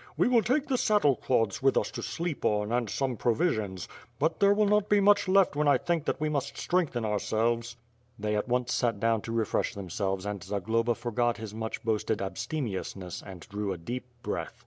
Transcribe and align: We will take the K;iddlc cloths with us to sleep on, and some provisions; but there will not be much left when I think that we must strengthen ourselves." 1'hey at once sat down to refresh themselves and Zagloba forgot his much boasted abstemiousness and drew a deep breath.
We 0.17 0.27
will 0.27 0.41
take 0.41 0.63
the 0.67 0.77
K;iddlc 0.77 1.21
cloths 1.21 1.61
with 1.61 1.77
us 1.77 1.91
to 1.91 2.01
sleep 2.01 2.43
on, 2.43 2.71
and 2.71 2.89
some 2.89 3.17
provisions; 3.17 3.87
but 4.17 4.39
there 4.39 4.51
will 4.55 4.65
not 4.65 4.89
be 4.89 4.99
much 4.99 5.27
left 5.27 5.55
when 5.55 5.67
I 5.67 5.77
think 5.77 6.05
that 6.05 6.19
we 6.19 6.27
must 6.27 6.57
strengthen 6.57 7.05
ourselves." 7.05 7.77
1'hey 8.19 8.35
at 8.35 8.47
once 8.47 8.73
sat 8.73 8.99
down 8.99 9.21
to 9.21 9.31
refresh 9.31 9.75
themselves 9.75 10.25
and 10.25 10.43
Zagloba 10.43 10.95
forgot 10.95 11.37
his 11.37 11.53
much 11.53 11.83
boasted 11.83 12.19
abstemiousness 12.19 13.21
and 13.23 13.41
drew 13.41 13.71
a 13.73 13.77
deep 13.77 14.07
breath. 14.23 14.59